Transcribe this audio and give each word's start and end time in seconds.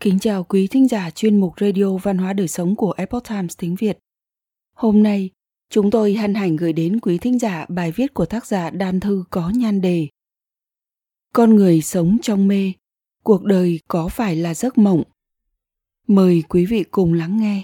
Kính 0.00 0.18
chào 0.18 0.44
quý 0.44 0.66
thính 0.66 0.88
giả 0.88 1.10
chuyên 1.10 1.40
mục 1.40 1.54
Radio 1.60 1.96
Văn 2.02 2.18
hóa 2.18 2.32
Đời 2.32 2.48
Sống 2.48 2.76
của 2.76 2.92
Epoch 2.96 3.28
Times 3.28 3.56
tiếng 3.58 3.74
Việt. 3.74 3.98
Hôm 4.74 5.02
nay, 5.02 5.30
chúng 5.70 5.90
tôi 5.90 6.14
hân 6.14 6.34
hạnh 6.34 6.56
gửi 6.56 6.72
đến 6.72 7.00
quý 7.00 7.18
thính 7.18 7.38
giả 7.38 7.66
bài 7.68 7.92
viết 7.92 8.14
của 8.14 8.26
tác 8.26 8.46
giả 8.46 8.70
Đan 8.70 9.00
Thư 9.00 9.24
có 9.30 9.52
nhan 9.54 9.80
đề 9.80 10.08
Con 11.34 11.56
người 11.56 11.82
sống 11.82 12.16
trong 12.22 12.48
mê, 12.48 12.72
cuộc 13.22 13.44
đời 13.44 13.80
có 13.88 14.08
phải 14.08 14.36
là 14.36 14.54
giấc 14.54 14.78
mộng? 14.78 15.02
Mời 16.06 16.42
quý 16.48 16.66
vị 16.66 16.84
cùng 16.90 17.12
lắng 17.12 17.40
nghe. 17.40 17.62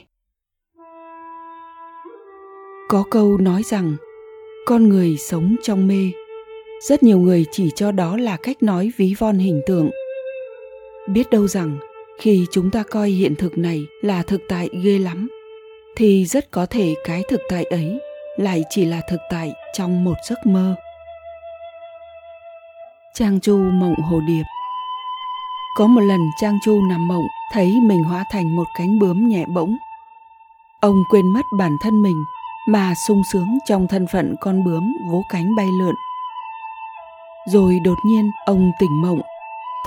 Có 2.88 3.04
câu 3.10 3.38
nói 3.38 3.62
rằng, 3.62 3.96
con 4.66 4.88
người 4.88 5.16
sống 5.16 5.56
trong 5.62 5.88
mê. 5.88 6.10
Rất 6.88 7.02
nhiều 7.02 7.18
người 7.18 7.44
chỉ 7.50 7.70
cho 7.74 7.92
đó 7.92 8.16
là 8.16 8.36
cách 8.36 8.62
nói 8.62 8.92
ví 8.96 9.14
von 9.18 9.38
hình 9.38 9.62
tượng. 9.66 9.90
Biết 11.08 11.30
đâu 11.30 11.48
rằng, 11.48 11.78
khi 12.18 12.46
chúng 12.50 12.70
ta 12.70 12.82
coi 12.90 13.10
hiện 13.10 13.34
thực 13.36 13.58
này 13.58 13.80
là 14.02 14.22
thực 14.22 14.40
tại 14.48 14.68
ghê 14.84 14.98
lắm, 14.98 15.28
thì 15.96 16.24
rất 16.24 16.50
có 16.50 16.66
thể 16.66 16.94
cái 17.04 17.22
thực 17.28 17.40
tại 17.48 17.64
ấy 17.64 18.00
lại 18.36 18.62
chỉ 18.70 18.84
là 18.84 19.00
thực 19.08 19.20
tại 19.30 19.52
trong 19.72 20.04
một 20.04 20.14
giấc 20.28 20.46
mơ. 20.46 20.74
Trang 23.14 23.40
chu 23.40 23.58
mộng 23.58 23.94
hồ 23.94 24.20
điệp 24.26 24.42
có 25.76 25.86
một 25.86 26.00
lần 26.00 26.20
trang 26.40 26.58
chu 26.64 26.82
nằm 26.88 27.08
mộng, 27.08 27.26
thấy 27.52 27.80
mình 27.82 28.04
hóa 28.04 28.24
thành 28.30 28.56
một 28.56 28.64
cánh 28.78 28.98
bướm 28.98 29.28
nhẹ 29.28 29.44
bỗng. 29.46 29.76
Ông 30.80 31.04
quên 31.10 31.26
mất 31.26 31.44
bản 31.58 31.76
thân 31.82 32.02
mình 32.02 32.24
mà 32.68 32.94
sung 33.08 33.22
sướng 33.32 33.58
trong 33.68 33.88
thân 33.88 34.06
phận 34.06 34.34
con 34.40 34.64
bướm 34.64 34.92
vỗ 35.10 35.22
cánh 35.28 35.56
bay 35.56 35.66
lượn. 35.80 35.94
Rồi 37.46 37.80
đột 37.84 37.98
nhiên 38.06 38.30
ông 38.46 38.70
tỉnh 38.80 39.02
mộng. 39.02 39.20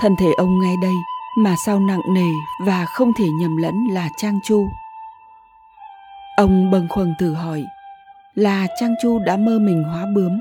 Thân 0.00 0.16
thể 0.16 0.32
ông 0.36 0.60
ngay 0.60 0.74
đây 0.82 0.94
mà 1.38 1.54
sao 1.66 1.80
nặng 1.80 2.00
nề 2.14 2.30
và 2.66 2.86
không 2.86 3.12
thể 3.18 3.24
nhầm 3.40 3.56
lẫn 3.56 3.74
là 3.92 4.08
Trang 4.16 4.38
Chu. 4.44 4.68
Ông 6.36 6.70
bâng 6.70 6.88
khuâng 6.88 7.14
tự 7.18 7.32
hỏi, 7.32 7.64
là 8.34 8.66
Trang 8.80 8.94
Chu 9.02 9.18
đã 9.18 9.36
mơ 9.36 9.58
mình 9.58 9.82
hóa 9.82 10.06
bướm 10.14 10.40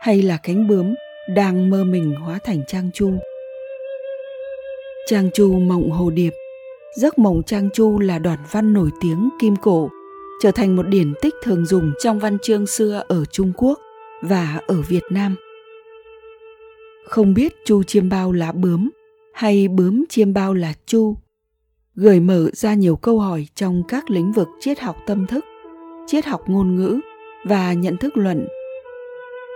hay 0.00 0.22
là 0.22 0.36
cánh 0.36 0.68
bướm 0.68 0.94
đang 1.34 1.70
mơ 1.70 1.84
mình 1.84 2.14
hóa 2.14 2.38
thành 2.44 2.62
Trang 2.66 2.90
Chu? 2.94 3.12
Trang 5.06 5.30
Chu 5.34 5.58
mộng 5.58 5.90
hồ 5.90 6.10
điệp 6.10 6.32
Giấc 6.96 7.18
mộng 7.18 7.42
Trang 7.46 7.68
Chu 7.70 7.98
là 7.98 8.18
đoạn 8.18 8.38
văn 8.50 8.72
nổi 8.72 8.90
tiếng 9.00 9.28
kim 9.40 9.56
cổ, 9.56 9.90
trở 10.42 10.50
thành 10.50 10.76
một 10.76 10.82
điển 10.82 11.14
tích 11.22 11.34
thường 11.42 11.66
dùng 11.66 11.92
trong 11.98 12.18
văn 12.18 12.38
chương 12.42 12.66
xưa 12.66 13.02
ở 13.08 13.24
Trung 13.24 13.52
Quốc 13.56 13.78
và 14.22 14.60
ở 14.66 14.82
Việt 14.88 15.02
Nam. 15.10 15.36
Không 17.06 17.34
biết 17.34 17.52
Chu 17.64 17.82
Chiêm 17.82 18.08
Bao 18.08 18.32
là 18.32 18.52
bướm 18.52 18.90
hay 19.36 19.68
bướm 19.68 20.04
chiêm 20.08 20.32
bao 20.32 20.54
là 20.54 20.72
chu 20.86 21.16
gợi 21.94 22.20
mở 22.20 22.50
ra 22.52 22.74
nhiều 22.74 22.96
câu 22.96 23.20
hỏi 23.20 23.46
trong 23.54 23.82
các 23.88 24.10
lĩnh 24.10 24.32
vực 24.32 24.48
triết 24.60 24.80
học 24.80 24.96
tâm 25.06 25.26
thức, 25.26 25.44
triết 26.06 26.26
học 26.26 26.40
ngôn 26.46 26.76
ngữ 26.76 27.00
và 27.44 27.72
nhận 27.72 27.96
thức 27.96 28.16
luận. 28.16 28.48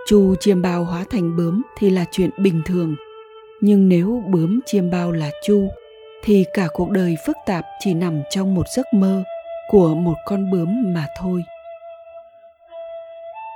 Chu 0.07 0.35
chiêm 0.41 0.63
bao 0.63 0.85
hóa 0.85 1.05
thành 1.11 1.37
bướm 1.37 1.63
thì 1.79 1.91
là 1.91 2.05
chuyện 2.11 2.31
bình 2.39 2.63
thường, 2.65 2.97
nhưng 3.61 3.89
nếu 3.89 4.23
bướm 4.27 4.61
chiêm 4.67 4.91
bao 4.91 5.13
là 5.13 5.31
chu 5.47 5.69
thì 6.25 6.45
cả 6.55 6.69
cuộc 6.73 6.91
đời 6.91 7.17
phức 7.27 7.37
tạp 7.47 7.65
chỉ 7.81 7.95
nằm 7.95 8.23
trong 8.31 8.55
một 8.55 8.65
giấc 8.77 8.87
mơ 8.95 9.23
của 9.71 9.95
một 9.95 10.17
con 10.27 10.51
bướm 10.51 10.95
mà 10.95 11.07
thôi. 11.21 11.43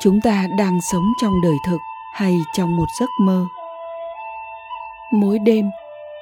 Chúng 0.02 0.20
ta 0.20 0.46
đang 0.58 0.78
sống 0.92 1.04
trong 1.22 1.32
đời 1.42 1.56
thực 1.66 1.78
hay 2.14 2.34
trong 2.56 2.76
một 2.76 2.86
giấc 3.00 3.08
mơ? 3.20 3.46
Mỗi 5.12 5.38
đêm 5.38 5.70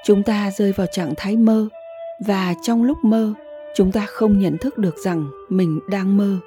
chúng 0.05 0.23
ta 0.23 0.51
rơi 0.51 0.73
vào 0.73 0.87
trạng 0.87 1.15
thái 1.17 1.37
mơ. 1.37 1.69
Và 2.27 2.55
trong 2.63 2.85
lúc 2.85 3.05
mơ, 3.05 3.35
chúng 3.77 3.93
ta 3.93 4.07
không 4.07 4.39
nhận 4.39 4.59
thức 4.59 4.79
được 4.79 4.97
rằng 5.05 5.27
mình 5.49 5.81
đang 5.89 6.17
mơ. 6.17 6.39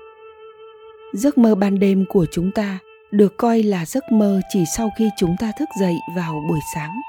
Giấc 1.13 1.37
mơ 1.37 1.55
ban 1.55 1.79
đêm 1.79 2.05
của 2.09 2.25
chúng 2.31 2.51
ta 2.51 2.79
được 3.11 3.37
coi 3.37 3.63
là 3.63 3.85
giấc 3.85 4.11
mơ 4.11 4.41
chỉ 4.49 4.63
sau 4.77 4.89
khi 4.97 5.09
chúng 5.17 5.35
ta 5.39 5.51
thức 5.59 5.69
dậy 5.79 5.95
vào 6.15 6.33
buổi 6.49 6.59
sáng. 6.75 7.01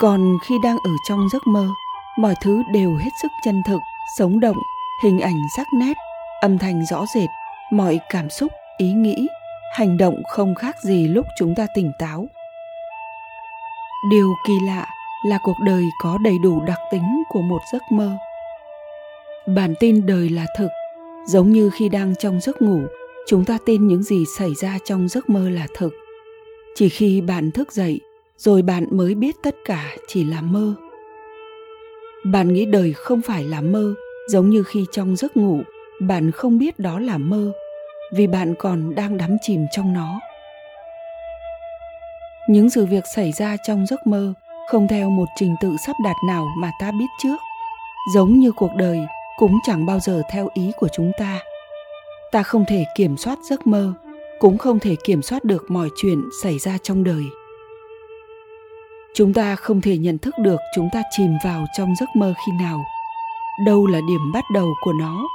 Còn 0.00 0.38
khi 0.48 0.54
đang 0.64 0.76
ở 0.76 0.90
trong 1.08 1.28
giấc 1.32 1.46
mơ, 1.46 1.68
mọi 2.18 2.34
thứ 2.42 2.62
đều 2.72 2.96
hết 2.96 3.10
sức 3.22 3.30
chân 3.44 3.62
thực, 3.66 3.80
sống 4.18 4.40
động, 4.40 4.56
hình 5.02 5.20
ảnh 5.20 5.40
sắc 5.56 5.66
nét, 5.74 5.96
âm 6.40 6.58
thanh 6.58 6.86
rõ 6.86 7.04
rệt, 7.14 7.28
mọi 7.72 8.00
cảm 8.08 8.30
xúc, 8.30 8.52
ý 8.76 8.92
nghĩ, 8.92 9.28
hành 9.74 9.96
động 9.96 10.22
không 10.28 10.54
khác 10.54 10.76
gì 10.84 11.08
lúc 11.08 11.26
chúng 11.38 11.54
ta 11.54 11.66
tỉnh 11.74 11.92
táo. 11.98 12.26
Điều 14.10 14.34
kỳ 14.46 14.54
lạ 14.66 14.86
là 15.22 15.38
cuộc 15.42 15.56
đời 15.64 15.84
có 15.98 16.18
đầy 16.24 16.38
đủ 16.38 16.60
đặc 16.66 16.78
tính 16.90 17.22
của 17.28 17.42
một 17.42 17.60
giấc 17.72 17.82
mơ. 17.90 18.16
Bản 19.46 19.74
tin 19.80 20.06
đời 20.06 20.28
là 20.28 20.46
thực, 20.58 20.68
giống 21.26 21.52
như 21.52 21.70
khi 21.70 21.88
đang 21.88 22.16
trong 22.16 22.40
giấc 22.40 22.62
ngủ, 22.62 22.80
chúng 23.26 23.44
ta 23.44 23.58
tin 23.66 23.86
những 23.86 24.02
gì 24.02 24.24
xảy 24.38 24.54
ra 24.54 24.78
trong 24.84 25.08
giấc 25.08 25.30
mơ 25.30 25.50
là 25.50 25.66
thực. 25.78 25.94
Chỉ 26.74 26.88
khi 26.88 27.20
bạn 27.20 27.50
thức 27.50 27.72
dậy, 27.72 28.00
rồi 28.36 28.62
bạn 28.62 28.86
mới 28.90 29.14
biết 29.14 29.36
tất 29.42 29.56
cả 29.64 29.96
chỉ 30.06 30.24
là 30.24 30.42
mơ. 30.42 30.74
Bạn 32.24 32.52
nghĩ 32.52 32.66
đời 32.66 32.92
không 32.92 33.20
phải 33.22 33.44
là 33.44 33.60
mơ, 33.60 33.94
giống 34.28 34.50
như 34.50 34.62
khi 34.62 34.84
trong 34.92 35.16
giấc 35.16 35.36
ngủ, 35.36 35.60
bạn 36.00 36.30
không 36.30 36.58
biết 36.58 36.78
đó 36.78 37.00
là 37.00 37.18
mơ, 37.18 37.52
vì 38.12 38.26
bạn 38.26 38.54
còn 38.58 38.94
đang 38.94 39.16
đắm 39.16 39.36
chìm 39.42 39.66
trong 39.72 39.92
nó. 39.92 40.20
Những 42.48 42.70
sự 42.70 42.86
việc 42.86 43.04
xảy 43.14 43.32
ra 43.32 43.56
trong 43.66 43.86
giấc 43.86 44.06
mơ 44.06 44.34
không 44.70 44.88
theo 44.88 45.10
một 45.10 45.28
trình 45.36 45.56
tự 45.60 45.76
sắp 45.86 45.96
đặt 46.04 46.16
nào 46.26 46.46
mà 46.56 46.72
ta 46.78 46.90
biết 46.90 47.06
trước. 47.18 47.36
Giống 48.14 48.38
như 48.38 48.52
cuộc 48.52 48.70
đời 48.76 49.06
cũng 49.36 49.58
chẳng 49.66 49.86
bao 49.86 50.00
giờ 50.00 50.22
theo 50.30 50.48
ý 50.54 50.72
của 50.76 50.88
chúng 50.92 51.12
ta. 51.18 51.38
Ta 52.32 52.42
không 52.42 52.64
thể 52.68 52.84
kiểm 52.96 53.16
soát 53.16 53.38
giấc 53.50 53.66
mơ, 53.66 53.92
cũng 54.38 54.58
không 54.58 54.78
thể 54.78 54.96
kiểm 55.04 55.22
soát 55.22 55.44
được 55.44 55.70
mọi 55.70 55.88
chuyện 55.96 56.22
xảy 56.42 56.58
ra 56.58 56.78
trong 56.82 57.04
đời. 57.04 57.22
Chúng 59.14 59.32
ta 59.34 59.56
không 59.56 59.80
thể 59.80 59.98
nhận 59.98 60.18
thức 60.18 60.34
được 60.38 60.60
chúng 60.74 60.88
ta 60.92 61.02
chìm 61.10 61.30
vào 61.44 61.64
trong 61.78 61.94
giấc 62.00 62.08
mơ 62.16 62.34
khi 62.46 62.52
nào. 62.60 62.84
Đâu 63.66 63.86
là 63.86 64.00
điểm 64.08 64.32
bắt 64.32 64.44
đầu 64.54 64.68
của 64.80 64.92
nó? 64.92 65.28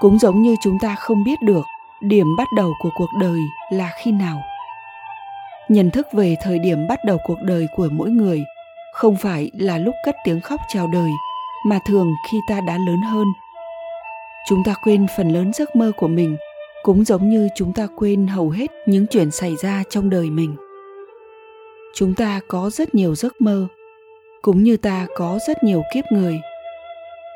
Cũng 0.00 0.18
giống 0.18 0.42
như 0.42 0.56
chúng 0.62 0.78
ta 0.82 0.94
không 0.94 1.24
biết 1.24 1.42
được 1.42 1.66
điểm 2.00 2.26
bắt 2.36 2.48
đầu 2.56 2.74
của 2.78 2.90
cuộc 2.94 3.10
đời 3.20 3.40
là 3.70 3.90
khi 4.02 4.12
nào. 4.12 4.42
Nhận 5.68 5.90
thức 5.90 6.06
về 6.12 6.36
thời 6.42 6.58
điểm 6.58 6.88
bắt 6.88 6.98
đầu 7.04 7.18
cuộc 7.24 7.38
đời 7.42 7.66
của 7.76 7.88
mỗi 7.92 8.10
người 8.10 8.44
không 8.92 9.16
phải 9.16 9.50
là 9.58 9.78
lúc 9.78 9.94
cất 10.04 10.16
tiếng 10.24 10.40
khóc 10.40 10.60
chào 10.68 10.86
đời, 10.86 11.10
mà 11.66 11.78
thường 11.86 12.14
khi 12.30 12.38
ta 12.48 12.60
đã 12.60 12.78
lớn 12.78 13.02
hơn. 13.02 13.26
Chúng 14.48 14.64
ta 14.64 14.74
quên 14.84 15.06
phần 15.16 15.28
lớn 15.28 15.52
giấc 15.54 15.76
mơ 15.76 15.92
của 15.96 16.08
mình, 16.08 16.36
cũng 16.82 17.04
giống 17.04 17.28
như 17.28 17.48
chúng 17.56 17.72
ta 17.72 17.86
quên 17.96 18.26
hầu 18.26 18.50
hết 18.50 18.70
những 18.86 19.06
chuyện 19.06 19.30
xảy 19.30 19.56
ra 19.62 19.82
trong 19.90 20.10
đời 20.10 20.30
mình. 20.30 20.56
Chúng 21.94 22.14
ta 22.14 22.40
có 22.48 22.70
rất 22.70 22.94
nhiều 22.94 23.14
giấc 23.14 23.40
mơ, 23.40 23.66
cũng 24.42 24.62
như 24.62 24.76
ta 24.76 25.06
có 25.16 25.38
rất 25.46 25.64
nhiều 25.64 25.82
kiếp 25.94 26.04
người. 26.12 26.40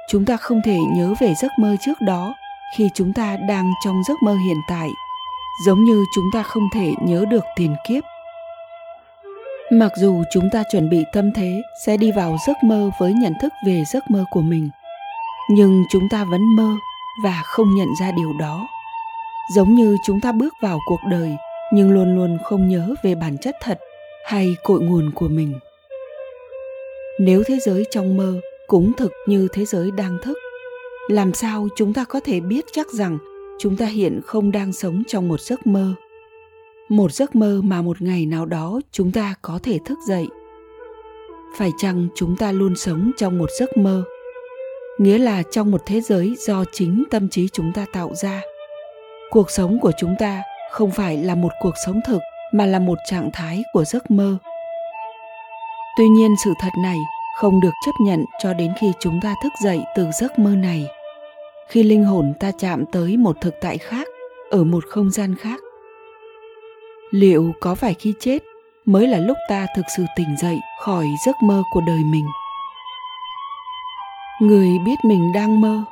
Chúng 0.09 0.25
ta 0.25 0.37
không 0.37 0.61
thể 0.65 0.79
nhớ 0.97 1.15
về 1.21 1.35
giấc 1.43 1.53
mơ 1.59 1.77
trước 1.87 2.01
đó 2.01 2.35
khi 2.77 2.89
chúng 2.95 3.13
ta 3.13 3.37
đang 3.49 3.73
trong 3.85 4.03
giấc 4.09 4.23
mơ 4.23 4.37
hiện 4.47 4.59
tại, 4.69 4.89
giống 5.67 5.85
như 5.85 6.05
chúng 6.15 6.27
ta 6.35 6.43
không 6.43 6.69
thể 6.75 6.93
nhớ 7.05 7.25
được 7.31 7.45
tiền 7.57 7.75
kiếp 7.89 8.05
mặc 9.71 9.93
dù 9.97 10.23
chúng 10.31 10.51
ta 10.51 10.63
chuẩn 10.73 10.89
bị 10.89 11.05
tâm 11.13 11.33
thế 11.33 11.63
sẽ 11.85 11.97
đi 11.97 12.13
vào 12.13 12.37
giấc 12.47 12.57
mơ 12.65 12.91
với 13.01 13.13
nhận 13.13 13.33
thức 13.43 13.53
về 13.67 13.85
giấc 13.93 14.11
mơ 14.11 14.25
của 14.31 14.41
mình, 14.41 14.69
nhưng 15.51 15.85
chúng 15.91 16.09
ta 16.11 16.25
vẫn 16.25 16.41
mơ 16.57 16.75
và 17.25 17.43
không 17.45 17.75
nhận 17.75 17.89
ra 18.01 18.11
điều 18.17 18.33
đó. 18.41 18.69
Giống 19.55 19.75
như 19.75 19.97
chúng 20.05 20.21
ta 20.21 20.33
bước 20.33 20.55
vào 20.63 20.79
cuộc 20.87 21.01
đời 21.11 21.37
nhưng 21.73 21.91
luôn 21.91 22.15
luôn 22.15 22.39
không 22.45 22.69
nhớ 22.69 22.95
về 23.03 23.15
bản 23.15 23.39
chất 23.39 23.57
thật 23.63 23.79
hay 24.27 24.57
cội 24.63 24.81
nguồn 24.81 25.11
của 25.15 25.29
mình. 25.29 25.59
Nếu 27.21 27.43
thế 27.47 27.59
giới 27.59 27.85
trong 27.91 28.17
mơ 28.17 28.41
cũng 28.67 28.93
thực 28.93 29.13
như 29.27 29.49
thế 29.53 29.65
giới 29.65 29.91
đang 29.91 30.19
thức, 30.23 30.39
làm 31.09 31.35
sao 31.35 31.69
chúng 31.77 31.93
ta 31.93 32.05
có 32.05 32.21
thể 32.21 32.41
biết 32.41 32.65
chắc 32.73 32.87
rằng 32.93 33.19
chúng 33.59 33.77
ta 33.77 33.87
hiện 33.87 34.21
không 34.25 34.53
đang 34.53 34.73
sống 34.73 35.03
trong 35.09 35.29
một 35.29 35.41
giấc 35.41 35.67
mơ? 35.67 35.95
Một 36.89 37.13
giấc 37.13 37.37
mơ 37.37 37.61
mà 37.65 37.83
một 37.83 38.03
ngày 38.03 38.27
nào 38.27 38.47
đó 38.47 38.81
chúng 38.93 39.13
ta 39.13 39.35
có 39.43 39.59
thể 39.63 39.79
thức 39.85 39.99
dậy. 40.09 40.27
Phải 41.57 41.71
chăng 41.79 42.09
chúng 42.15 42.37
ta 42.37 42.53
luôn 42.53 42.77
sống 42.77 43.11
trong 43.17 43.39
một 43.39 43.51
giấc 43.59 43.77
mơ? 43.77 44.05
Nghĩa 44.99 45.19
là 45.19 45.43
trong 45.51 45.71
một 45.71 45.83
thế 45.87 46.01
giới 46.01 46.37
do 46.39 46.65
chính 46.73 47.05
tâm 47.11 47.29
trí 47.29 47.49
chúng 47.49 47.73
ta 47.73 47.87
tạo 47.93 48.11
ra. 48.15 48.43
Cuộc 49.31 49.51
sống 49.51 49.79
của 49.81 49.93
chúng 49.99 50.15
ta 50.19 50.43
không 50.71 50.91
phải 50.91 51.17
là 51.17 51.35
một 51.35 51.53
cuộc 51.61 51.75
sống 51.87 52.01
thực, 52.07 52.19
mà 52.53 52.67
là 52.67 52.79
một 52.79 52.99
trạng 53.11 53.31
thái 53.33 53.63
của 53.73 53.85
giấc 53.85 54.11
mơ. 54.11 54.37
Tuy 55.99 56.09
nhiên 56.09 56.35
sự 56.45 56.53
thật 56.61 56.73
này 56.83 56.99
không 57.37 57.61
được 57.61 57.73
chấp 57.87 57.93
nhận 58.01 58.25
cho 58.43 58.55
đến 58.55 58.73
khi 58.81 58.93
chúng 59.01 59.21
ta 59.23 59.35
thức 59.43 59.53
dậy 59.63 59.81
từ 59.97 60.07
giấc 60.21 60.39
mơ 60.39 60.51
này. 60.51 60.87
Khi 61.69 61.83
linh 61.83 62.05
hồn 62.05 62.33
ta 62.41 62.51
chạm 62.59 62.85
tới 62.93 63.17
một 63.17 63.37
thực 63.41 63.55
tại 63.61 63.79
khác, 63.79 64.09
ở 64.51 64.65
một 64.65 64.85
không 64.85 65.11
gian 65.11 65.35
khác 65.35 65.61
liệu 67.11 67.53
có 67.61 67.75
phải 67.75 67.95
khi 67.95 68.15
chết 68.21 68.39
mới 68.85 69.07
là 69.07 69.19
lúc 69.19 69.37
ta 69.49 69.67
thực 69.77 69.87
sự 69.97 70.05
tỉnh 70.17 70.37
dậy 70.39 70.59
khỏi 70.81 71.07
giấc 71.27 71.37
mơ 71.43 71.63
của 71.73 71.81
đời 71.81 72.01
mình? 72.05 72.27
Người 74.41 74.79
biết 74.85 75.05
mình 75.05 75.33
đang 75.33 75.61
mơ. 75.61 75.85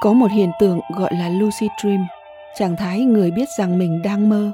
Có 0.00 0.12
một 0.12 0.30
hiện 0.30 0.50
tượng 0.60 0.80
gọi 0.96 1.14
là 1.14 1.28
lucid 1.28 1.70
dream, 1.82 2.06
trạng 2.58 2.76
thái 2.76 3.00
người 3.00 3.30
biết 3.30 3.48
rằng 3.58 3.78
mình 3.78 4.02
đang 4.02 4.28
mơ. 4.28 4.52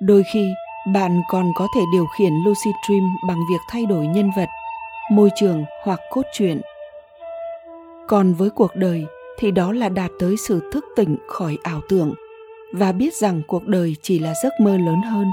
Đôi 0.00 0.22
khi, 0.32 0.52
bạn 0.92 1.22
còn 1.28 1.52
có 1.56 1.68
thể 1.74 1.80
điều 1.92 2.06
khiển 2.06 2.32
lucid 2.44 2.74
dream 2.88 3.16
bằng 3.28 3.38
việc 3.50 3.60
thay 3.68 3.86
đổi 3.86 4.06
nhân 4.06 4.30
vật, 4.36 4.48
môi 5.10 5.30
trường 5.36 5.64
hoặc 5.84 6.00
cốt 6.10 6.22
truyện. 6.32 6.60
Còn 8.08 8.34
với 8.34 8.50
cuộc 8.50 8.76
đời 8.76 9.06
thì 9.38 9.50
đó 9.50 9.72
là 9.72 9.88
đạt 9.88 10.10
tới 10.18 10.36
sự 10.48 10.70
thức 10.72 10.84
tỉnh 10.96 11.16
khỏi 11.28 11.58
ảo 11.62 11.80
tưởng 11.88 12.14
và 12.72 12.92
biết 12.92 13.14
rằng 13.14 13.42
cuộc 13.46 13.66
đời 13.66 13.96
chỉ 14.02 14.18
là 14.18 14.34
giấc 14.42 14.52
mơ 14.60 14.76
lớn 14.76 15.02
hơn. 15.02 15.32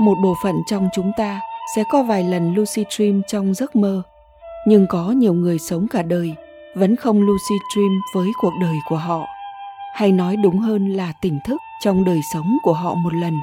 Một 0.00 0.14
bộ 0.22 0.34
phận 0.42 0.54
trong 0.66 0.88
chúng 0.94 1.12
ta 1.16 1.40
sẽ 1.76 1.84
có 1.92 2.02
vài 2.02 2.24
lần 2.24 2.54
lucid 2.54 2.86
dream 2.90 3.22
trong 3.28 3.54
giấc 3.54 3.76
mơ, 3.76 4.02
nhưng 4.66 4.86
có 4.86 5.10
nhiều 5.10 5.34
người 5.34 5.58
sống 5.58 5.86
cả 5.88 6.02
đời 6.02 6.34
vẫn 6.76 6.96
không 6.96 7.22
lucid 7.22 7.60
dream 7.74 8.00
với 8.14 8.28
cuộc 8.40 8.52
đời 8.60 8.76
của 8.88 8.96
họ. 8.96 9.26
Hay 9.94 10.12
nói 10.12 10.36
đúng 10.36 10.58
hơn 10.58 10.88
là 10.92 11.12
tỉnh 11.22 11.38
thức 11.46 11.60
trong 11.80 12.04
đời 12.04 12.20
sống 12.32 12.58
của 12.62 12.72
họ 12.72 12.94
một 12.94 13.14
lần. 13.14 13.34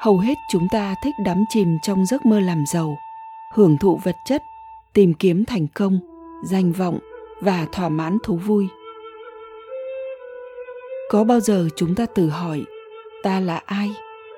Hầu 0.00 0.18
hết 0.18 0.38
chúng 0.48 0.68
ta 0.68 0.94
thích 1.02 1.14
đắm 1.24 1.44
chìm 1.48 1.78
trong 1.82 2.06
giấc 2.06 2.26
mơ 2.26 2.40
làm 2.40 2.64
giàu, 2.66 2.98
hưởng 3.54 3.78
thụ 3.78 3.96
vật 3.96 4.16
chất, 4.24 4.42
tìm 4.92 5.14
kiếm 5.14 5.44
thành 5.44 5.66
công, 5.74 6.00
danh 6.44 6.72
vọng 6.72 6.98
và 7.40 7.66
thỏa 7.72 7.88
mãn 7.88 8.18
thú 8.24 8.36
vui 8.36 8.68
có 11.10 11.24
bao 11.24 11.40
giờ 11.40 11.68
chúng 11.76 11.94
ta 11.94 12.06
tự 12.06 12.28
hỏi, 12.28 12.64
ta 13.22 13.40
là 13.40 13.60
ai? 13.66 13.90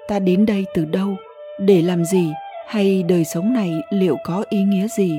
Ta 0.08 0.18
đến 0.18 0.46
đây 0.46 0.66
từ 0.74 0.84
đâu? 0.84 1.16
Để 1.58 1.82
làm 1.82 2.04
gì? 2.04 2.32
Hay 2.66 3.02
đời 3.02 3.24
sống 3.24 3.52
này 3.52 3.72
liệu 3.90 4.16
có 4.24 4.44
ý 4.48 4.58
nghĩa 4.62 4.88
gì? 4.88 5.18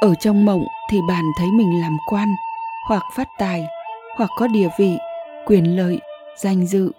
Ở 0.00 0.14
trong 0.14 0.44
mộng 0.44 0.64
thì 0.90 0.98
bạn 1.08 1.24
thấy 1.38 1.48
mình 1.52 1.80
làm 1.82 1.96
quan, 2.06 2.28
hoặc 2.88 3.02
phát 3.16 3.28
tài, 3.38 3.66
hoặc 4.16 4.30
có 4.38 4.46
địa 4.46 4.68
vị, 4.78 4.96
quyền 5.46 5.76
lợi, 5.76 6.00
danh 6.36 6.66
dự, 6.66 6.90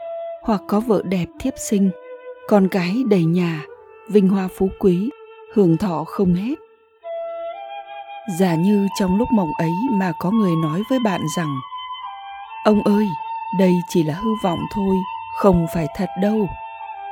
hoặc 0.41 0.61
có 0.67 0.79
vợ 0.79 1.01
đẹp 1.05 1.27
thiếp 1.39 1.53
sinh, 1.57 1.89
con 2.47 2.67
cái 2.67 2.95
đầy 3.09 3.23
nhà, 3.23 3.61
vinh 4.09 4.29
hoa 4.29 4.47
phú 4.57 4.69
quý, 4.79 5.09
hưởng 5.53 5.77
thọ 5.77 6.03
không 6.03 6.33
hết. 6.33 6.55
Giả 8.39 8.55
như 8.55 8.87
trong 8.99 9.17
lúc 9.17 9.27
mộng 9.31 9.51
ấy 9.59 9.71
mà 9.91 10.11
có 10.19 10.31
người 10.31 10.55
nói 10.63 10.81
với 10.89 10.99
bạn 10.99 11.21
rằng 11.37 11.55
ông 12.63 12.83
ơi, 12.83 13.07
đây 13.59 13.73
chỉ 13.87 14.03
là 14.03 14.13
hư 14.13 14.29
vọng 14.43 14.59
thôi, 14.71 14.95
không 15.37 15.67
phải 15.73 15.87
thật 15.95 16.09
đâu. 16.21 16.47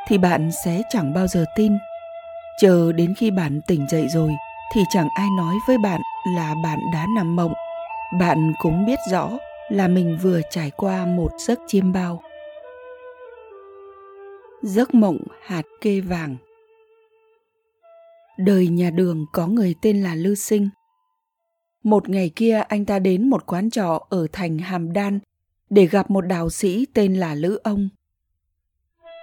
Thì 0.08 0.18
bạn 0.18 0.52
sẽ 0.66 0.82
chẳng 0.90 1.14
bao 1.14 1.28
giờ 1.28 1.46
tin. 1.56 1.78
Chờ 2.62 2.92
đến 2.92 3.14
khi 3.18 3.32
bạn 3.32 3.62
tỉnh 3.68 3.88
dậy 3.90 4.08
rồi, 4.10 4.32
thì 4.74 4.82
chẳng 4.90 5.10
ai 5.16 5.28
nói 5.38 5.56
với 5.68 5.78
bạn 5.78 6.02
là 6.28 6.56
bạn 6.64 6.80
đã 6.94 7.06
nằm 7.16 7.36
mộng. 7.36 7.54
Bạn 8.20 8.54
cũng 8.62 8.86
biết 8.86 9.00
rõ 9.12 9.30
là 9.70 9.88
mình 9.88 10.18
vừa 10.22 10.42
trải 10.50 10.72
qua 10.78 11.06
một 11.06 11.30
giấc 11.38 11.60
chiêm 11.68 11.94
bao. 11.94 12.22
Giấc 14.62 14.94
mộng 14.94 15.18
hạt 15.46 15.66
kê 15.82 16.00
vàng. 16.00 16.36
Đời 18.38 18.68
nhà 18.68 18.90
đường 18.90 19.26
có 19.34 19.48
người 19.48 19.76
tên 19.82 20.04
là 20.04 20.16
lư 20.16 20.36
sinh. 20.36 20.70
Một 21.84 22.10
ngày 22.10 22.32
kia 22.36 22.62
anh 22.68 22.86
ta 22.86 23.00
đến 23.00 23.30
một 23.30 23.46
quán 23.46 23.70
trọ 23.70 24.06
ở 24.10 24.28
thành 24.32 24.58
hàm 24.58 24.94
đan 24.94 25.20
để 25.70 25.86
gặp 25.86 26.10
một 26.10 26.22
đạo 26.22 26.50
sĩ 26.50 26.86
tên 26.94 27.14
là 27.14 27.36
lữ 27.36 27.60
ông. 27.64 27.90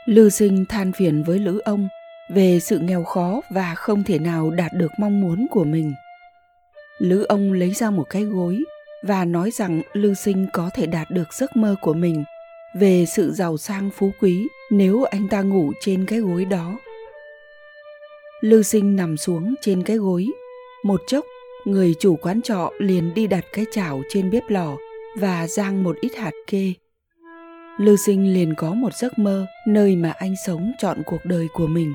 Lư 0.07 0.29
sinh 0.29 0.65
than 0.69 0.93
phiền 0.93 1.23
với 1.23 1.39
lữ 1.39 1.59
ông 1.59 1.89
về 2.31 2.61
sự 2.61 2.79
nghèo 2.79 3.05
khó 3.05 3.41
và 3.51 3.75
không 3.75 4.05
thể 4.05 4.19
nào 4.19 4.51
đạt 4.51 4.73
được 4.73 4.91
mong 4.99 5.21
muốn 5.21 5.47
của 5.51 5.65
mình. 5.65 5.95
Lữ 6.99 7.23
ông 7.23 7.53
lấy 7.53 7.71
ra 7.71 7.91
một 7.91 8.07
cái 8.11 8.23
gối 8.23 8.59
và 9.03 9.25
nói 9.25 9.51
rằng 9.51 9.83
lư 9.93 10.15
sinh 10.15 10.47
có 10.53 10.71
thể 10.75 10.87
đạt 10.87 11.11
được 11.11 11.33
giấc 11.33 11.57
mơ 11.57 11.77
của 11.81 11.95
mình 11.95 12.25
về 12.75 13.05
sự 13.07 13.33
giàu 13.33 13.57
sang 13.57 13.91
phú 13.91 14.11
quý 14.21 14.49
nếu 14.71 15.03
anh 15.03 15.29
ta 15.29 15.43
ngủ 15.43 15.73
trên 15.81 16.07
cái 16.07 16.19
gối 16.19 16.45
đó. 16.45 16.79
Lư 18.41 18.63
sinh 18.63 18.97
nằm 18.97 19.17
xuống 19.17 19.55
trên 19.61 19.83
cái 19.83 19.97
gối. 19.97 20.27
Một 20.85 21.01
chốc, 21.07 21.25
người 21.65 21.95
chủ 21.99 22.17
quán 22.17 22.43
trọ 22.43 22.71
liền 22.79 23.15
đi 23.15 23.27
đặt 23.27 23.45
cái 23.53 23.65
chảo 23.73 24.03
trên 24.09 24.31
bếp 24.31 24.43
lò 24.49 24.77
và 25.17 25.47
rang 25.47 25.83
một 25.83 25.97
ít 26.01 26.17
hạt 26.17 26.33
kê. 26.47 26.73
Lưu 27.79 27.97
sinh 27.97 28.35
liền 28.35 28.55
có 28.55 28.75
một 28.75 28.95
giấc 28.95 29.19
mơ 29.19 29.47
nơi 29.67 29.97
mà 29.97 30.11
anh 30.11 30.35
sống 30.47 30.73
chọn 30.79 31.03
cuộc 31.07 31.25
đời 31.25 31.47
của 31.53 31.67
mình. 31.67 31.95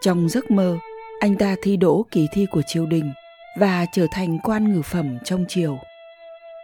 Trong 0.00 0.28
giấc 0.28 0.50
mơ, 0.50 0.78
anh 1.20 1.36
ta 1.36 1.56
thi 1.62 1.76
đỗ 1.76 2.06
kỳ 2.10 2.26
thi 2.32 2.46
của 2.50 2.62
triều 2.62 2.86
đình 2.86 3.12
và 3.58 3.86
trở 3.92 4.06
thành 4.12 4.38
quan 4.42 4.72
ngự 4.72 4.82
phẩm 4.82 5.18
trong 5.24 5.44
triều. 5.48 5.78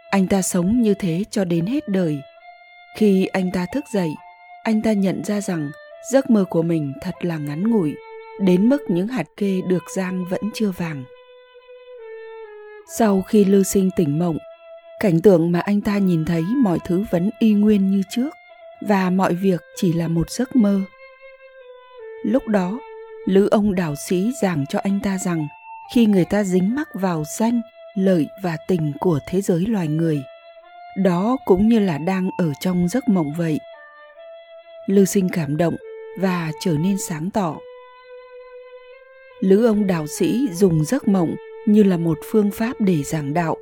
Anh 0.09 0.27
ta 0.27 0.41
sống 0.41 0.81
như 0.81 0.93
thế 0.93 1.23
cho 1.31 1.45
đến 1.45 1.65
hết 1.65 1.89
đời. 1.89 2.19
Khi 2.97 3.25
anh 3.25 3.51
ta 3.51 3.65
thức 3.73 3.83
dậy, 3.93 4.09
anh 4.63 4.81
ta 4.81 4.93
nhận 4.93 5.23
ra 5.23 5.41
rằng 5.41 5.71
giấc 6.11 6.29
mơ 6.29 6.45
của 6.49 6.61
mình 6.61 6.93
thật 7.01 7.15
là 7.21 7.37
ngắn 7.37 7.71
ngủi, 7.71 7.95
đến 8.39 8.69
mức 8.69 8.81
những 8.87 9.07
hạt 9.07 9.27
kê 9.37 9.61
được 9.67 9.83
rang 9.95 10.25
vẫn 10.29 10.41
chưa 10.53 10.71
vàng. 10.77 11.03
Sau 12.97 13.21
khi 13.21 13.45
Lưu 13.45 13.63
sinh 13.63 13.89
tỉnh 13.95 14.19
mộng 14.19 14.37
cảnh 15.03 15.21
tượng 15.21 15.51
mà 15.51 15.59
anh 15.59 15.81
ta 15.81 15.97
nhìn 15.97 16.25
thấy 16.25 16.43
mọi 16.63 16.79
thứ 16.85 17.05
vẫn 17.11 17.29
y 17.39 17.53
nguyên 17.53 17.91
như 17.91 18.03
trước, 18.09 18.29
và 18.81 19.09
mọi 19.09 19.33
việc 19.33 19.61
chỉ 19.75 19.93
là 19.93 20.07
một 20.07 20.29
giấc 20.29 20.55
mơ. 20.55 20.81
Lúc 22.25 22.47
đó, 22.47 22.79
lữ 23.25 23.47
ông 23.51 23.75
đạo 23.75 23.95
sĩ 24.07 24.31
giảng 24.41 24.65
cho 24.69 24.79
anh 24.83 24.99
ta 25.03 25.17
rằng, 25.17 25.47
khi 25.93 26.05
người 26.05 26.25
ta 26.25 26.43
dính 26.43 26.75
mắc 26.75 26.89
vào 26.93 27.23
danh, 27.37 27.61
lợi 27.95 28.27
và 28.43 28.57
tình 28.67 28.91
của 28.99 29.19
thế 29.27 29.41
giới 29.41 29.65
loài 29.65 29.87
người, 29.87 30.23
đó 30.97 31.37
cũng 31.45 31.67
như 31.67 31.79
là 31.79 31.97
đang 31.97 32.29
ở 32.37 32.51
trong 32.59 32.87
giấc 32.87 33.09
mộng 33.09 33.33
vậy. 33.37 33.59
Lư 34.87 35.05
sinh 35.05 35.29
cảm 35.29 35.57
động 35.57 35.75
và 36.19 36.51
trở 36.61 36.71
nên 36.71 36.97
sáng 37.07 37.29
tỏ. 37.29 37.55
Lữ 39.39 39.65
ông 39.65 39.87
đạo 39.87 40.07
sĩ 40.07 40.47
dùng 40.53 40.85
giấc 40.85 41.07
mộng 41.07 41.35
như 41.67 41.83
là 41.83 41.97
một 41.97 42.17
phương 42.31 42.51
pháp 42.51 42.73
để 42.79 43.03
giảng 43.03 43.33
đạo 43.33 43.57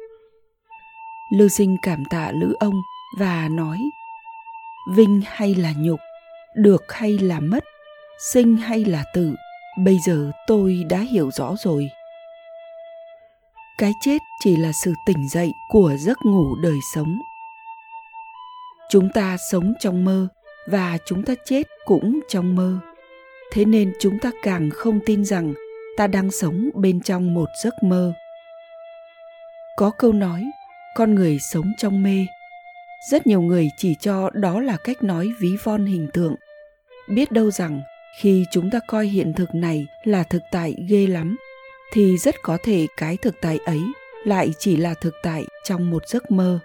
lư 1.31 1.47
sinh 1.47 1.77
cảm 1.81 2.05
tạ 2.05 2.31
lữ 2.31 2.55
ông 2.59 2.81
và 3.17 3.47
nói, 3.51 3.77
vinh 4.95 5.21
hay 5.25 5.55
là 5.55 5.73
nhục, 5.77 5.99
được 6.55 6.93
hay 6.93 7.17
là 7.17 7.39
mất, 7.39 7.63
sinh 8.33 8.57
hay 8.57 8.85
là 8.85 9.03
tử, 9.13 9.35
bây 9.83 9.99
giờ 10.05 10.31
tôi 10.47 10.85
đã 10.89 10.97
hiểu 10.99 11.31
rõ 11.31 11.55
rồi. 11.57 11.89
Cái 13.77 13.93
chết 14.01 14.17
chỉ 14.43 14.55
là 14.55 14.71
sự 14.71 14.93
tỉnh 15.05 15.29
dậy 15.29 15.51
của 15.69 15.95
giấc 15.99 16.17
ngủ 16.25 16.55
đời 16.63 16.77
sống. 16.95 17.21
Chúng 18.89 19.09
ta 19.09 19.37
sống 19.51 19.73
trong 19.79 20.05
mơ 20.05 20.27
và 20.67 20.97
chúng 21.05 21.23
ta 21.23 21.33
chết 21.45 21.67
cũng 21.85 22.19
trong 22.29 22.55
mơ. 22.55 22.77
Thế 23.51 23.65
nên 23.65 23.93
chúng 23.99 24.19
ta 24.19 24.31
càng 24.43 24.69
không 24.69 24.99
tin 25.05 25.25
rằng 25.25 25.53
ta 25.97 26.07
đang 26.07 26.31
sống 26.31 26.69
bên 26.73 27.01
trong 27.01 27.33
một 27.33 27.49
giấc 27.63 27.73
mơ. 27.83 28.13
Có 29.75 29.91
câu 29.97 30.13
nói 30.13 30.43
con 30.95 31.15
người 31.15 31.39
sống 31.39 31.71
trong 31.77 32.03
mê. 32.03 32.25
Rất 33.11 33.27
nhiều 33.27 33.41
người 33.41 33.69
chỉ 33.77 33.95
cho 33.99 34.29
đó 34.33 34.59
là 34.61 34.77
cách 34.83 35.03
nói 35.03 35.31
ví 35.39 35.55
von 35.63 35.85
hình 35.85 36.07
tượng. 36.13 36.35
Biết 37.07 37.31
đâu 37.31 37.51
rằng, 37.51 37.81
khi 38.19 38.45
chúng 38.51 38.69
ta 38.69 38.79
coi 38.87 39.05
hiện 39.07 39.33
thực 39.33 39.55
này 39.55 39.87
là 40.03 40.23
thực 40.23 40.41
tại 40.51 40.75
ghê 40.89 41.07
lắm, 41.07 41.35
thì 41.93 42.17
rất 42.17 42.35
có 42.43 42.57
thể 42.63 42.87
cái 42.97 43.17
thực 43.17 43.35
tại 43.41 43.59
ấy 43.65 43.79
lại 44.25 44.53
chỉ 44.59 44.77
là 44.77 44.93
thực 44.93 45.13
tại 45.23 45.45
trong 45.63 45.91
một 45.91 46.07
giấc 46.07 46.31
mơ. 46.31 46.59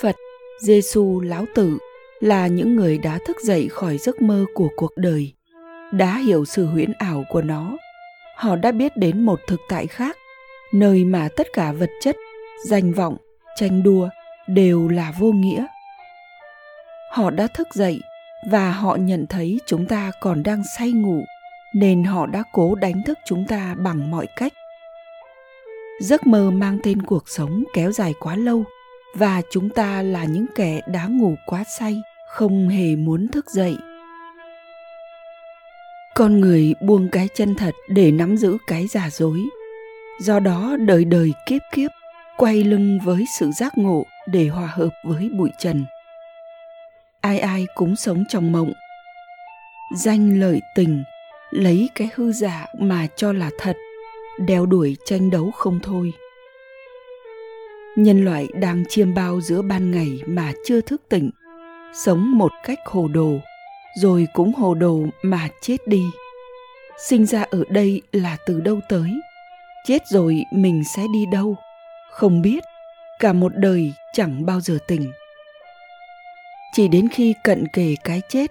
Phật 0.00 0.16
giêsu 0.60 1.20
lão 1.20 1.44
tử, 1.54 1.78
là 2.20 2.46
những 2.46 2.76
người 2.76 2.98
đã 2.98 3.18
thức 3.26 3.36
dậy 3.40 3.68
khỏi 3.68 3.98
giấc 3.98 4.22
mơ 4.22 4.44
của 4.54 4.68
cuộc 4.76 4.92
đời, 4.96 5.32
đã 5.92 6.18
hiểu 6.18 6.44
sự 6.44 6.66
huyễn 6.66 6.92
ảo 6.98 7.24
của 7.28 7.42
nó. 7.42 7.76
Họ 8.36 8.56
đã 8.56 8.72
biết 8.72 8.96
đến 8.96 9.22
một 9.22 9.40
thực 9.46 9.60
tại 9.68 9.86
khác 9.86 10.16
nơi 10.72 11.04
mà 11.04 11.28
tất 11.36 11.46
cả 11.52 11.72
vật 11.72 11.90
chất, 12.00 12.16
danh 12.66 12.92
vọng, 12.92 13.16
tranh 13.56 13.82
đua 13.82 14.08
đều 14.46 14.88
là 14.88 15.12
vô 15.18 15.32
nghĩa. 15.32 15.66
Họ 17.10 17.30
đã 17.30 17.46
thức 17.46 17.68
dậy 17.74 18.00
và 18.50 18.70
họ 18.70 18.96
nhận 18.96 19.26
thấy 19.26 19.60
chúng 19.66 19.86
ta 19.86 20.10
còn 20.20 20.42
đang 20.42 20.62
say 20.78 20.92
ngủ, 20.92 21.24
nên 21.74 22.04
họ 22.04 22.26
đã 22.26 22.42
cố 22.52 22.74
đánh 22.74 23.02
thức 23.06 23.18
chúng 23.24 23.44
ta 23.48 23.74
bằng 23.78 24.10
mọi 24.10 24.26
cách. 24.36 24.52
Giấc 26.00 26.26
mơ 26.26 26.50
mang 26.50 26.78
tên 26.82 27.02
cuộc 27.02 27.28
sống 27.28 27.64
kéo 27.74 27.92
dài 27.92 28.14
quá 28.20 28.36
lâu 28.36 28.64
và 29.14 29.42
chúng 29.50 29.70
ta 29.70 30.02
là 30.02 30.24
những 30.24 30.46
kẻ 30.54 30.80
đã 30.86 31.06
ngủ 31.06 31.34
quá 31.46 31.64
say, 31.64 32.02
không 32.28 32.68
hề 32.68 32.96
muốn 32.96 33.28
thức 33.28 33.50
dậy. 33.50 33.76
Con 36.14 36.40
người 36.40 36.74
buông 36.80 37.08
cái 37.12 37.28
chân 37.34 37.54
thật 37.54 37.74
để 37.88 38.10
nắm 38.10 38.36
giữ 38.36 38.56
cái 38.66 38.86
giả 38.86 39.10
dối 39.10 39.38
do 40.20 40.40
đó 40.40 40.76
đời 40.80 41.04
đời 41.04 41.32
kiếp 41.46 41.62
kiếp, 41.72 41.90
quay 42.36 42.64
lưng 42.64 42.98
với 43.04 43.24
sự 43.38 43.50
giác 43.50 43.78
ngộ 43.78 44.06
để 44.26 44.48
hòa 44.48 44.66
hợp 44.66 44.90
với 45.04 45.30
bụi 45.38 45.50
trần. 45.58 45.84
Ai 47.20 47.38
ai 47.38 47.66
cũng 47.74 47.96
sống 47.96 48.24
trong 48.28 48.52
mộng. 48.52 48.72
Danh 49.96 50.40
lợi 50.40 50.60
tình, 50.74 51.04
lấy 51.50 51.88
cái 51.94 52.08
hư 52.14 52.32
giả 52.32 52.66
mà 52.78 53.06
cho 53.16 53.32
là 53.32 53.50
thật, 53.58 53.76
đeo 54.38 54.66
đuổi 54.66 54.96
tranh 55.04 55.30
đấu 55.30 55.50
không 55.50 55.80
thôi. 55.82 56.12
Nhân 57.96 58.24
loại 58.24 58.48
đang 58.54 58.84
chiêm 58.88 59.14
bao 59.14 59.40
giữa 59.40 59.62
ban 59.62 59.90
ngày 59.90 60.20
mà 60.26 60.52
chưa 60.64 60.80
thức 60.80 61.02
tỉnh, 61.08 61.30
sống 62.04 62.38
một 62.38 62.52
cách 62.64 62.78
hồ 62.84 63.08
đồ, 63.08 63.32
rồi 64.00 64.26
cũng 64.32 64.54
hồ 64.54 64.74
đồ 64.74 65.00
mà 65.22 65.48
chết 65.60 65.76
đi. 65.86 66.02
Sinh 67.08 67.26
ra 67.26 67.44
ở 67.50 67.64
đây 67.68 68.02
là 68.12 68.36
từ 68.46 68.60
đâu 68.60 68.80
tới? 68.88 69.10
Chết 69.88 70.06
rồi 70.06 70.44
mình 70.52 70.84
sẽ 70.84 71.02
đi 71.12 71.26
đâu? 71.26 71.56
Không 72.10 72.42
biết, 72.42 72.64
cả 73.18 73.32
một 73.32 73.52
đời 73.56 73.92
chẳng 74.12 74.46
bao 74.46 74.60
giờ 74.60 74.78
tỉnh. 74.86 75.12
Chỉ 76.72 76.88
đến 76.88 77.08
khi 77.08 77.34
cận 77.44 77.68
kề 77.68 77.94
cái 78.04 78.22
chết, 78.28 78.50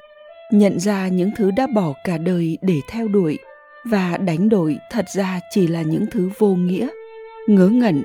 nhận 0.52 0.80
ra 0.80 1.08
những 1.08 1.32
thứ 1.38 1.52
đã 1.52 1.68
bỏ 1.76 1.94
cả 2.04 2.18
đời 2.18 2.58
để 2.62 2.80
theo 2.90 3.08
đuổi 3.08 3.38
và 3.86 4.18
đánh 4.18 4.50
đổi 4.50 4.78
thật 4.92 5.06
ra 5.10 5.40
chỉ 5.50 5.68
là 5.68 5.82
những 5.82 6.06
thứ 6.12 6.30
vô 6.38 6.48
nghĩa, 6.48 6.88
ngớ 7.48 7.68
ngẩn. 7.68 8.04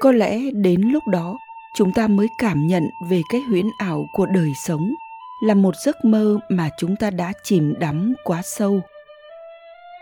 Có 0.00 0.12
lẽ 0.12 0.40
đến 0.52 0.80
lúc 0.80 1.02
đó, 1.08 1.38
chúng 1.76 1.92
ta 1.92 2.08
mới 2.08 2.26
cảm 2.38 2.66
nhận 2.66 2.82
về 3.10 3.22
cái 3.32 3.40
huyễn 3.40 3.66
ảo 3.78 4.06
của 4.12 4.26
đời 4.26 4.52
sống 4.66 4.94
là 5.42 5.54
một 5.54 5.76
giấc 5.76 6.04
mơ 6.04 6.38
mà 6.48 6.70
chúng 6.78 6.96
ta 6.96 7.10
đã 7.10 7.32
chìm 7.42 7.74
đắm 7.78 8.14
quá 8.24 8.42
sâu. 8.44 8.80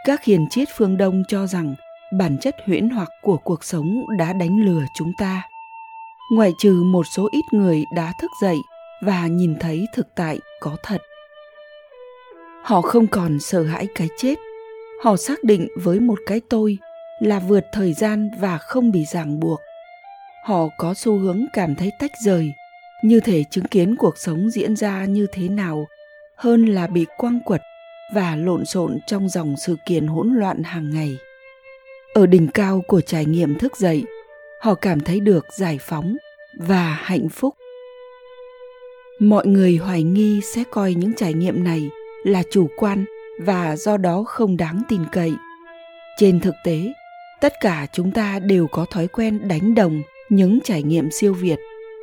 Các 0.05 0.25
hiền 0.25 0.47
triết 0.51 0.69
phương 0.77 0.97
đông 0.97 1.23
cho 1.29 1.47
rằng 1.47 1.75
bản 2.13 2.39
chất 2.39 2.57
huyễn 2.67 2.89
hoặc 2.91 3.09
của 3.23 3.37
cuộc 3.37 3.65
sống 3.65 4.05
đã 4.19 4.33
đánh 4.33 4.61
lừa 4.65 4.83
chúng 4.95 5.13
ta. 5.19 5.43
Ngoại 6.33 6.53
trừ 6.59 6.83
một 6.83 7.07
số 7.17 7.29
ít 7.33 7.45
người 7.53 7.85
đã 7.97 8.13
thức 8.21 8.31
dậy 8.43 8.57
và 9.03 9.27
nhìn 9.27 9.57
thấy 9.61 9.87
thực 9.95 10.07
tại 10.15 10.39
có 10.61 10.77
thật. 10.83 11.03
Họ 12.63 12.81
không 12.81 13.07
còn 13.07 13.41
sợ 13.41 13.63
hãi 13.63 13.87
cái 13.95 14.09
chết. 14.19 14.39
Họ 15.03 15.17
xác 15.17 15.45
định 15.45 15.69
với 15.77 16.01
một 16.01 16.19
cái 16.27 16.41
tôi 16.51 16.79
là 17.21 17.39
vượt 17.39 17.65
thời 17.73 17.93
gian 17.93 18.31
và 18.39 18.59
không 18.59 18.91
bị 18.91 19.05
ràng 19.05 19.41
buộc. 19.41 19.61
Họ 20.45 20.69
có 20.79 20.95
xu 20.95 21.19
hướng 21.19 21.45
cảm 21.53 21.75
thấy 21.75 21.93
tách 21.99 22.13
rời. 22.25 22.53
Như 23.05 23.21
thể 23.21 23.45
chứng 23.51 23.65
kiến 23.65 23.97
cuộc 23.97 24.19
sống 24.19 24.51
diễn 24.51 24.77
ra 24.77 25.05
như 25.05 25.27
thế 25.33 25.49
nào 25.49 25.87
hơn 26.37 26.67
là 26.67 26.87
bị 26.87 27.07
quăng 27.17 27.41
quật 27.41 27.63
và 28.15 28.37
lộn 28.37 28.65
xộn 28.65 28.99
trong 29.07 29.29
dòng 29.29 29.55
sự 29.57 29.77
kiện 29.87 30.07
hỗn 30.07 30.35
loạn 30.35 30.63
hàng 30.63 30.91
ngày 30.91 31.17
ở 32.15 32.27
đỉnh 32.27 32.49
cao 32.49 32.85
của 32.87 33.01
trải 33.01 33.25
nghiệm 33.25 33.59
thức 33.59 33.77
dậy, 33.77 34.05
họ 34.61 34.75
cảm 34.75 35.01
thấy 35.01 35.21
được 35.21 35.47
giải 35.59 35.79
phóng 35.81 36.17
và 36.59 36.99
hạnh 37.03 37.29
phúc. 37.29 37.55
Mọi 39.21 39.47
người 39.47 39.77
hoài 39.77 40.03
nghi 40.03 40.41
sẽ 40.55 40.65
coi 40.71 40.95
những 40.95 41.13
trải 41.15 41.35
nghiệm 41.35 41.65
này 41.65 41.91
là 42.25 42.43
chủ 42.51 42.69
quan 42.77 43.05
và 43.41 43.77
do 43.77 43.97
đó 43.97 44.25
không 44.27 44.57
đáng 44.57 44.83
tin 44.89 45.01
cậy. 45.13 45.33
Trên 46.17 46.41
thực 46.41 46.55
tế, 46.65 46.93
tất 47.41 47.53
cả 47.61 47.87
chúng 47.93 48.13
ta 48.13 48.39
đều 48.39 48.67
có 48.67 48.87
thói 48.91 49.07
quen 49.09 49.49
đánh 49.49 49.75
đồng 49.75 50.03
những 50.29 50.59
trải 50.65 50.83
nghiệm 50.83 51.11
siêu 51.11 51.35
việt 51.35 51.59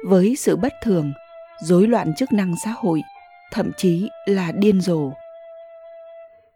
với 0.05 0.35
sự 0.35 0.55
bất 0.55 0.73
thường, 0.83 1.13
rối 1.61 1.87
loạn 1.87 2.15
chức 2.15 2.33
năng 2.33 2.55
xã 2.63 2.71
hội, 2.77 3.01
thậm 3.51 3.71
chí 3.77 4.09
là 4.25 4.51
điên 4.51 4.81
rồ. 4.81 5.11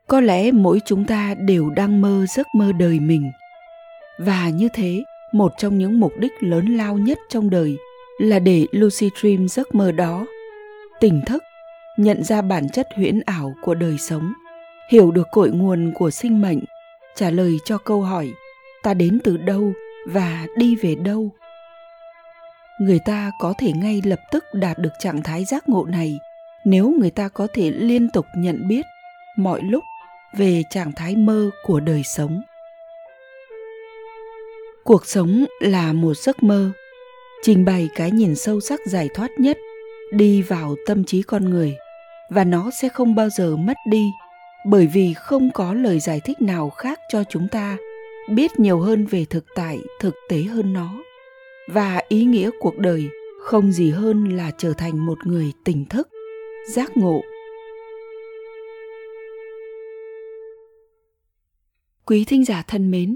Có 0.08 0.22
lẽ 0.22 0.52
mỗi 0.52 0.80
chúng 0.86 1.06
ta 1.06 1.36
đều 1.40 1.70
đang 1.70 2.02
mơ 2.02 2.26
giấc 2.36 2.48
mơ 2.56 2.72
đời 2.80 3.00
mình 3.00 3.32
và 4.26 4.50
như 4.50 4.70
thế, 4.74 5.04
một 5.32 5.54
trong 5.58 5.78
những 5.78 6.00
mục 6.00 6.14
đích 6.18 6.32
lớn 6.40 6.66
lao 6.66 6.98
nhất 6.98 7.20
trong 7.30 7.50
đời 7.50 7.78
là 8.18 8.40
để 8.40 8.66
lucy 8.72 9.10
dream 9.22 9.48
giấc 9.48 9.76
mơ 9.76 9.92
đó, 9.92 10.26
tỉnh 11.00 11.22
thức, 11.26 11.44
nhận 11.98 12.24
ra 12.24 12.42
bản 12.42 12.70
chất 12.70 12.88
huyễn 12.96 13.20
ảo 13.26 13.54
của 13.62 13.76
đời 13.76 13.98
sống, 13.98 14.34
hiểu 14.90 15.12
được 15.12 15.28
cội 15.32 15.52
nguồn 15.52 15.92
của 15.96 16.12
sinh 16.12 16.42
mệnh, 16.42 16.60
trả 17.16 17.30
lời 17.30 17.58
cho 17.66 17.78
câu 17.78 18.02
hỏi, 18.02 18.32
ta 18.84 18.94
đến 18.94 19.20
từ 19.24 19.38
đâu 19.38 19.74
và 20.08 20.46
đi 20.58 20.76
về 20.76 20.96
đâu? 20.96 21.30
Người 22.80 23.00
ta 23.06 23.32
có 23.40 23.54
thể 23.58 23.72
ngay 23.72 24.02
lập 24.06 24.20
tức 24.32 24.44
đạt 24.54 24.78
được 24.78 24.94
trạng 25.00 25.24
thái 25.24 25.46
giác 25.46 25.70
ngộ 25.70 25.86
này 25.86 26.20
nếu 26.66 26.94
người 27.00 27.12
ta 27.12 27.30
có 27.30 27.48
thể 27.54 27.72
liên 27.72 28.10
tục 28.10 28.26
nhận 28.38 28.68
biết 28.68 28.86
mọi 29.38 29.62
lúc 29.62 29.84
về 30.34 30.64
trạng 30.70 30.92
thái 30.92 31.16
mơ 31.16 31.50
của 31.64 31.80
đời 31.80 32.04
sống 32.04 32.42
cuộc 34.92 35.06
sống 35.06 35.46
là 35.60 35.94
một 35.94 36.14
giấc 36.18 36.44
mơ. 36.44 36.72
Trình 37.42 37.66
bày 37.66 37.90
cái 37.96 38.12
nhìn 38.12 38.36
sâu 38.36 38.60
sắc 38.60 38.80
giải 38.86 39.10
thoát 39.14 39.32
nhất, 39.40 39.58
đi 40.12 40.42
vào 40.42 40.76
tâm 40.86 41.04
trí 41.04 41.22
con 41.22 41.50
người. 41.50 41.76
Và 42.30 42.44
nó 42.44 42.72
sẽ 42.82 42.90
không 42.90 43.16
bao 43.16 43.30
giờ 43.30 43.56
mất 43.56 43.78
đi, 43.90 44.06
bởi 44.66 44.88
vì 44.88 45.14
không 45.14 45.52
có 45.54 45.74
lời 45.74 46.00
giải 46.00 46.22
thích 46.26 46.42
nào 46.42 46.70
khác 46.70 47.00
cho 47.10 47.24
chúng 47.30 47.48
ta 47.48 47.78
biết 48.30 48.60
nhiều 48.60 48.80
hơn 48.80 49.06
về 49.06 49.26
thực 49.26 49.46
tại, 49.56 49.80
thực 50.00 50.16
tế 50.30 50.42
hơn 50.42 50.74
nó. 50.74 51.04
Và 51.70 52.02
ý 52.10 52.24
nghĩa 52.24 52.50
cuộc 52.60 52.78
đời 52.78 53.10
không 53.42 53.72
gì 53.72 53.90
hơn 53.90 54.38
là 54.38 54.52
trở 54.58 54.74
thành 54.74 55.06
một 55.06 55.18
người 55.26 55.52
tỉnh 55.66 55.86
thức, 55.86 56.10
giác 56.70 56.98
ngộ. 56.98 57.22
Quý 62.06 62.26
thính 62.28 62.46
giả 62.46 62.64
thân 62.68 62.92
mến 62.92 63.16